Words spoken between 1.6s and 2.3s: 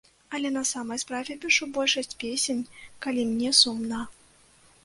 большасць